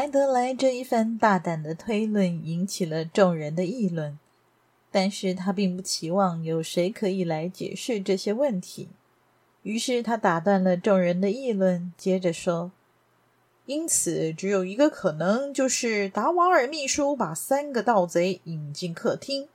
[0.00, 4.18] 莱德莱这一番大胆的推论引起了众人的议论，
[4.90, 8.88] 但是他并不期望有谁可以来解释这些问题。
[9.62, 12.72] 于是他打断了众人的议论，接着说
[13.66, 19.50] ：“因此，只有一个可能，就是达瓦尔秘书把三个盗贼引进客厅。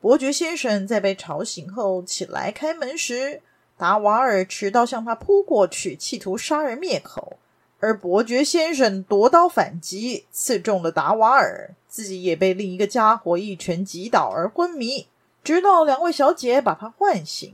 [0.00, 3.42] 伯爵先生在被吵醒后起来开门时，
[3.76, 7.36] 达瓦尔持刀向他扑过去，企图杀人灭口。”
[7.82, 15.08] 而伯爵先生夺刀反击，刺中了达瓦尔，自己也被另一个家伙一拳击倒而昏迷，
[15.42, 17.52] 直到两位小姐把他唤醒。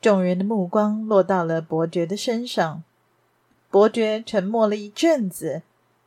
[0.00, 2.82] 众人的目光落到了伯爵的身上，
[3.70, 5.60] 伯爵沉默了一阵子，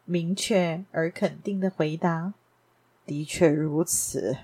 [0.06, 2.34] 明确而肯定的回答
[3.06, 4.36] ：“的确如此。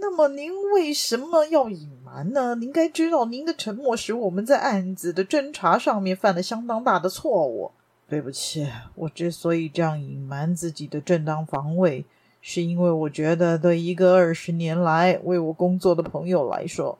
[0.00, 2.54] 那么您为什么要隐瞒呢？
[2.54, 7.72] 您该知道，您的沉默使我们在案子的侦查上面犯了相当大的错误。”
[8.06, 12.04] 对不起，我之所以这样隐瞒自己的正当防卫，
[12.40, 16.98] 是因为我觉得，对一个二十年来为我工作的朋友来说，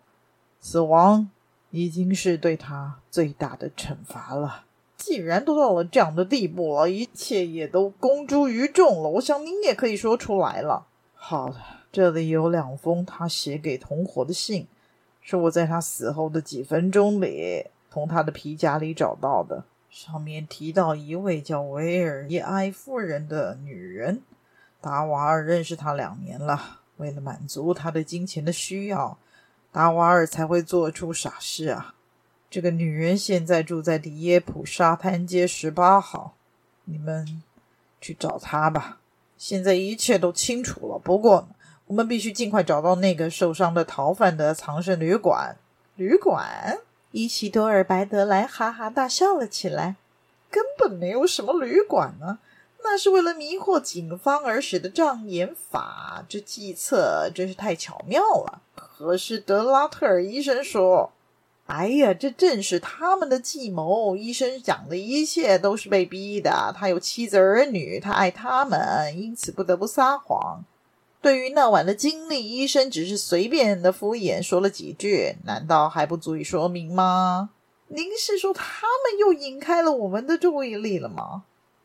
[0.61, 1.31] 死亡
[1.71, 4.65] 已经是对他最大的惩罚了。
[4.97, 10.87] 既然都到了这样的地步了，一切也都公诸于众了，我想您也可以说出来了。
[11.15, 11.57] 好的，
[11.93, 14.67] 这里有两封他写给同伙的信，
[15.21, 19.65] 是我在他死后的几分钟里从他的皮夹里找到的。
[19.95, 24.23] 上面提到一位叫维尔耶埃夫人的女人，
[24.81, 26.81] 达瓦尔认识她两年了。
[26.97, 29.17] 为了满足她的金钱的需要，
[29.71, 31.95] 达瓦尔才会做出傻事啊。
[32.51, 36.35] 这个女人现在住在迪耶普沙滩街十八号，
[36.87, 37.45] 你们
[38.01, 38.99] 去找她吧。
[39.39, 41.47] 现在一切都清楚了，不过
[41.87, 45.57] 我们必须尽快找到那个受伤的逃犯的藏身旅馆。
[45.95, 46.81] 旅馆？
[47.17, 49.95] 伊奇多尔·白德莱哈哈大笑了起来。
[50.51, 52.41] 根本没有什么旅馆呢，
[52.83, 56.25] 那是为了迷惑警方而使的障眼法。
[56.29, 58.63] 这计策真是太巧妙了。
[58.75, 61.13] 可是德拉特尔医生说
[61.67, 64.17] ：“哎呀，这正是他们的计谋。
[64.17, 66.75] 医生讲的一切都是被逼的。
[66.77, 70.65] 他有妻子儿女，他爱他们，因此不得不撒谎。”
[71.25, 77.49] 对于那晚的经历，医生只是随便的敷衍说了几句，难道还不足以说明吗？
[77.89, 81.45] 您是说他们又引开了我们的注意力了吗？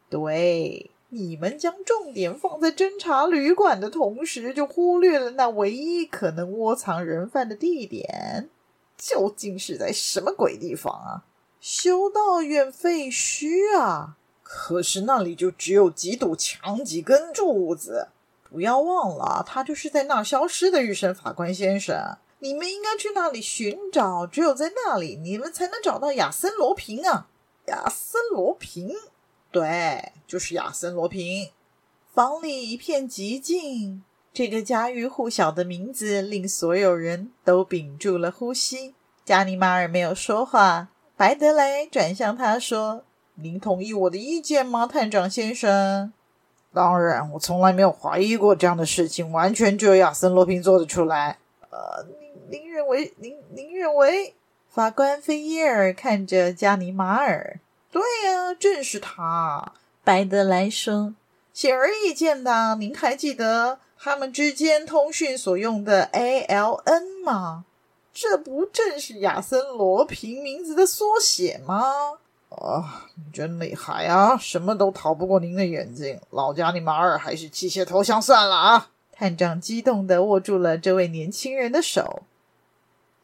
[0.09, 8.50] 对，你们将重点放在侦查旅馆的同时，就忽略了那唯一可能窝藏人犯的地点，
[8.97, 11.23] 究竟是在什么鬼地方啊？
[11.61, 14.17] 修道院废墟啊！
[14.44, 18.09] 可是那里就只有几堵墙、几根柱子。
[18.52, 22.18] 不要忘了，他就是在那消失的，预审法官先生。
[22.40, 27.28] 你们应该去那里寻找，只有在那里，你们才能找到亚森·罗平啊！
[27.68, 28.96] 亚森·罗平，
[29.52, 31.50] 对，就是亚森·罗平。
[32.14, 38.96] 房里一片寂静，这个家喻户晓的名字令所有人都屏住了呼吸。
[39.26, 40.88] 加尼玛尔没有说话。
[41.16, 43.04] 白德雷转向他说
[43.36, 46.14] ：“您同意我的意见吗，探长先生？”
[46.79, 51.38] 当然，我从来没有怀疑过这样的事情，完全只有亚森·罗平做得出来。
[51.69, 52.06] 呃，
[52.50, 54.34] 您您认为，您您认为？
[54.69, 57.59] 法官菲耶尔看着加尼马尔，
[57.91, 59.73] 对呀，正是他。
[60.06, 61.18] 白德莱生
[61.51, 67.66] ：“显而易见的，您还记得他们之间通讯所用的 ALN 吗？
[68.13, 72.19] 这不正是亚森·罗平名字的缩写吗？”
[72.50, 74.36] 啊，真厉害啊！
[74.38, 76.19] 什么都逃不过您的眼睛。
[76.31, 78.90] 老加尼玛尔还是弃械投降算了啊！
[79.12, 82.24] 探长激动地握住了这位年轻人的手。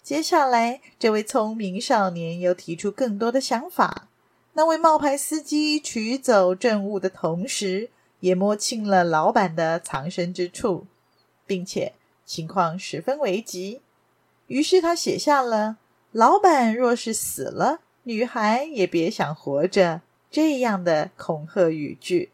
[0.04, 4.08] 接下来，这位聪明少年又提出更多的想法。
[4.54, 7.90] 那位冒牌司机取走证物的同时，
[8.20, 10.86] 也摸清了老板的藏身之处，
[11.48, 11.94] 并且
[12.26, 13.82] 情况十分危急。
[14.48, 15.78] 于是他写下了
[16.14, 22.30] ：“老板若是死了。”女孩也别想活着，这样的恐吓语句，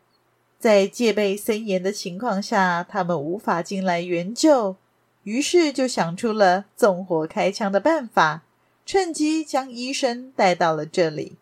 [0.60, 4.76] 在戒备森严的情况下，他们无法进来援救，
[5.24, 8.44] 于是就想出了纵火开枪的办法，
[8.86, 11.38] 趁机将医生带到了这里。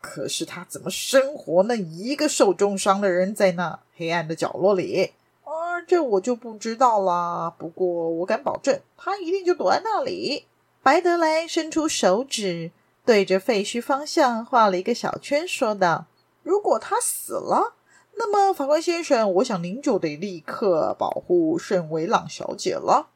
[0.00, 5.12] 可是他怎么生活那一个受重伤的人在那黑暗的角落里？
[5.44, 7.54] 啊，这我就不知道啦。
[7.56, 10.46] 不过我敢保证，他一定就躲在那里。
[10.82, 12.72] 白德莱伸出手指，
[13.08, 16.08] 对着废墟方向画了一个小圈，说道
[16.44, 17.72] ：“如果他死了，
[18.16, 23.08] 那么法官先生，我想您就得立刻保护圣维朗小姐了。”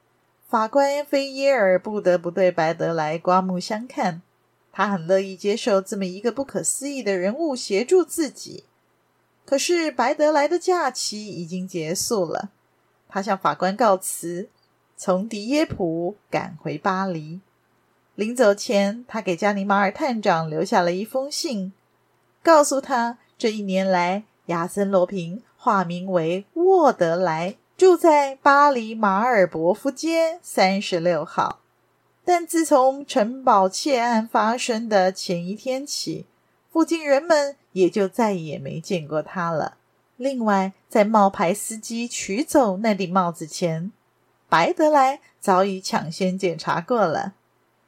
[0.48, 4.22] 法官菲耶尔不得不对白德莱刮目相看。
[4.72, 8.64] 他很乐意接受这么一个不可思议的人物协助自己。
[9.44, 12.48] 可是白德莱的假期已经结束了，
[13.10, 14.48] 他向法官告辞，
[14.96, 17.42] 从迪耶普赶回巴黎。
[18.14, 21.72] 临走前，他给加尼马尔探长留下了一封信，
[22.42, 31.60] 告诉他这一年来，亚森罗平化名为沃德莱，住在巴黎马尔伯夫街三十六号。
[32.24, 36.26] 但自从城堡窃案发生的前一天起，
[36.70, 39.78] 附近人们也就再也没见过他了。
[40.16, 43.90] 另外，在冒牌司机取走那顶帽子前，
[44.48, 47.32] 白德莱早已抢先检查过了。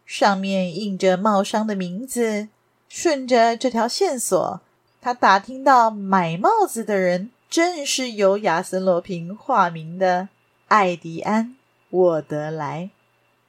[0.04, 2.48] 上面印着帽商的名字，
[2.88, 4.60] 顺着这条线索，
[5.00, 10.28] 他打听到买帽子的人正是由亚森罗平化名的
[10.68, 11.46] 艾迪安·
[11.90, 12.90] 沃德莱。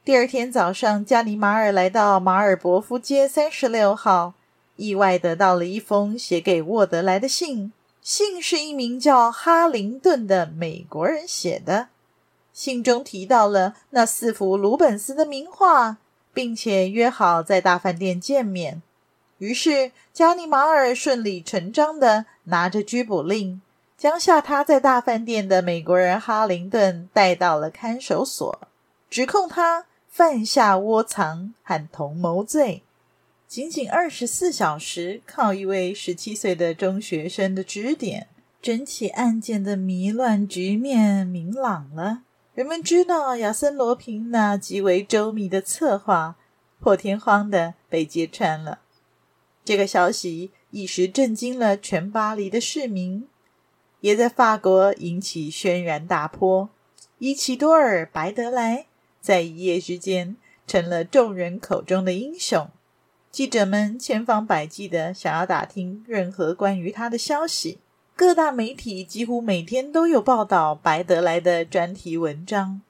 [0.04, 4.34] 第二天早上，加尼马尔来到马尔伯夫街三十六号，
[4.76, 7.72] 意外得到了一封写给沃德莱的信。
[8.00, 11.88] 信是一名叫哈林顿的美国人写的，
[12.52, 15.98] 信中提到了那四幅鲁本斯的名画。
[16.36, 18.82] 并且约好在大饭店见面。
[19.38, 23.62] 于是，加尼马尔顺理成章地拿着拘捕令，
[23.96, 28.68] 将下榻在大饭店的美国人哈林顿带到了看守所，
[29.08, 32.82] 指控他犯下窝藏和同谋罪。
[33.48, 38.26] 仅仅二十四小时，靠一位十七岁的中学生的指点，
[38.60, 42.24] 整起案件的迷乱局面明朗了。
[42.56, 46.36] 人们知道亚森·罗平那极为周密的策划
[46.80, 48.78] 破天荒地被揭穿了。
[49.62, 53.28] 这个消息一时震惊了全巴黎的市民，
[54.00, 56.70] 也在法国引起轩然大波。
[57.18, 58.86] 伊奇多尔·白德莱
[59.20, 62.70] 在一夜之间成了众人口中的英雄。
[63.30, 67.80] 记者们千方百计的想要打听任何关于他的消息。
[68.18, 72.80] 各大媒体几乎每天都有报道白德莱的专题文章。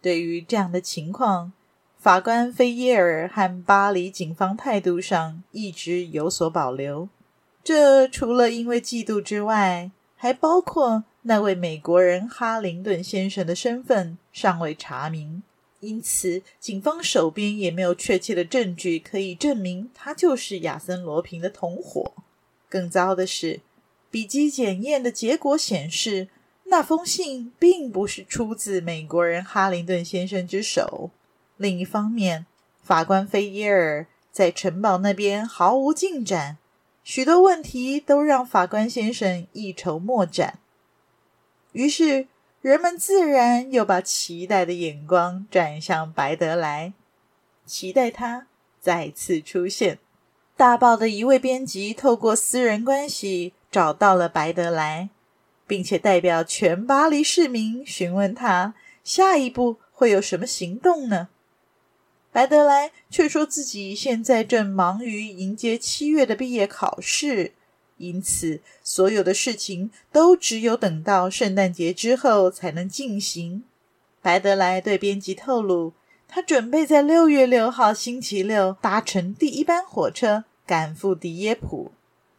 [0.00, 1.52] 对于这样的情况，
[1.98, 7.08] 法官菲耶尔和巴黎警方态度上一直有所保留。
[7.64, 15.42] 这除了因为嫉妒之外，还包括那位美国人哈林顿先生的身份尚未查明，
[15.80, 22.12] 因此警方手边也没有确切的证据可以证明他就是亚森·罗平的同伙。
[22.68, 23.58] 更糟的是，
[24.10, 26.28] 笔迹检验的结果显示，
[26.64, 31.10] 那封信并不是出自美国人哈林顿先生之手。
[31.56, 32.46] 另一方面，
[32.82, 36.58] 法官菲耶尔在城堡那边毫无进展，
[37.04, 40.58] 许多问题都让法官先生一筹莫展。
[41.72, 42.26] 于是，
[42.60, 46.92] 人们自然又把期待的眼光转向白德莱，
[47.64, 48.48] 期待他
[48.80, 49.98] 再次出现。
[50.56, 53.54] 大报的一位编辑透过私人关系。
[53.70, 55.10] 找到了白德莱，
[55.66, 58.74] 并且代表全巴黎市民询问他
[59.04, 61.28] 下一步会有什么行动呢？
[62.32, 67.52] 白德莱却说自己现在正忙于迎接七月的毕业考试，
[67.96, 73.64] 因此所有的事情都只有等到圣诞节之后才能进行。
[74.22, 75.92] 白德莱对编辑透露，
[76.28, 81.90] 他准备在六月六号星期六搭乘第一班火车赶赴迪耶普。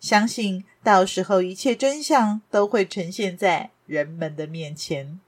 [0.01, 5.19] 相信到时候一切真相都会呈现在人们的面前。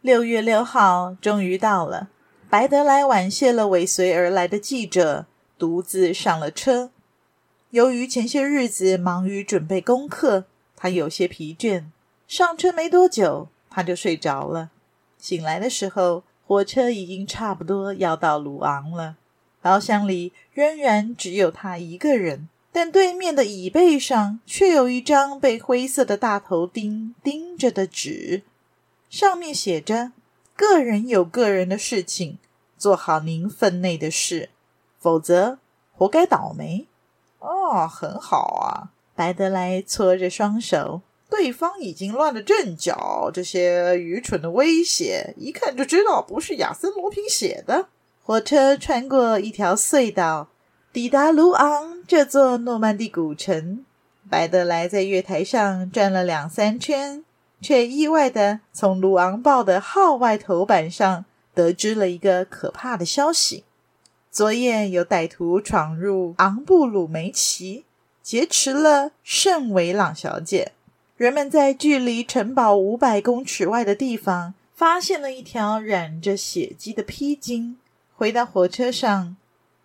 [0.00, 2.08] 六月六号终于到了，
[2.48, 5.26] 白德莱婉谢了尾随而来的记者，
[5.58, 6.92] 独自上了车。
[7.70, 10.44] 由于前些日子忙于准备功课，
[10.76, 11.86] 他有些疲倦。
[12.28, 14.70] 上车没多久，他就睡着了。
[15.18, 19.16] 醒来的时候，火车已经差不多要到鲁昂了。
[19.60, 22.48] 包厢里仍然只有他一个人。
[22.72, 28.42] 但对面的椅背上却有一张被灰色的大头钉钉着的纸，
[29.10, 30.12] 上面写着
[30.56, 32.38] ：“个人有个人的事情，
[32.78, 34.48] 做好您分内的事，
[34.98, 35.58] 否则
[35.92, 36.86] 活该倒霉。”
[37.40, 38.90] 哦，很好啊！
[39.14, 47.88] 白德莱搓着双手，对方已经乱了阵脚，这些愚蠢的威胁，一看就知道不是亚森·罗平写的。
[48.22, 50.48] 火车穿过一条隧道。
[50.92, 53.82] 抵达卢昂这座诺曼底古城，
[54.28, 57.24] 白德莱在月台上转了两三圈，
[57.62, 63.64] 却意外的从卢昂报的号外头版上得知了一个可怕的消息：
[64.30, 67.86] 昨夜有歹徒闯入昂布鲁梅奇，
[68.22, 70.72] 劫持了圣维朗小姐。
[71.16, 77.76] 人们在距离城堡五百公尺外的地方发现了一条染着血迹的披巾。
[78.14, 79.36] 回到火车上。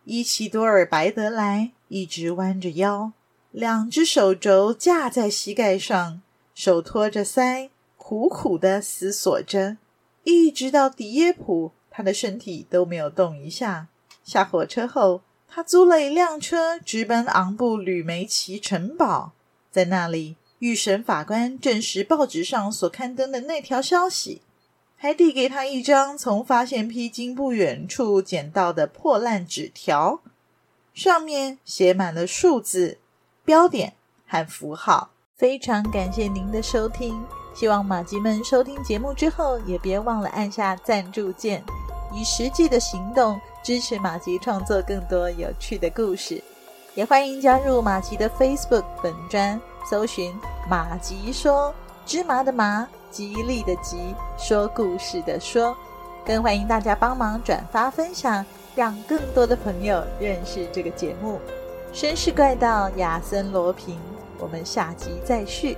[0.10, 3.12] 伊奇多尔·白德莱一直弯着腰，
[3.52, 6.22] 两只手肘架在膝盖上，
[6.56, 9.76] 手托着腮，苦苦地思索着。
[10.24, 13.90] 一直到迪耶普，他的身体都没有动一下。
[14.24, 19.34] 下火车后，他租了一辆车，直奔昂布吕梅奇城堡。
[19.70, 24.42] 在那里，预审法官证实报纸上所刊登的那条消息。
[25.00, 30.22] 还递给他一张从发现披巾不远处捡到的破烂纸条，
[30.94, 32.98] 上面写满了数字、
[33.46, 33.94] 标点
[34.28, 35.12] 和符号。
[35.36, 37.24] 非常感谢您的收听，
[37.54, 41.64] 希望马吉们收听节目之后也别忘了按下赞助键，
[42.12, 46.44] 以实际的行动支持马吉创作更多有趣的故事。
[46.96, 50.36] 也欢迎加入马吉的 Facebook 粉专，搜寻
[50.68, 51.72] “马吉说
[52.04, 52.90] 芝麻的麻”。
[53.18, 55.76] 吉利的吉，说故事的说，
[56.24, 58.46] 更欢迎大家帮忙转发分享，
[58.76, 61.42] 让更多的朋友认识这个节目。
[61.92, 63.98] 绅士怪盗亚森罗平，
[64.38, 65.76] 我们下集再续。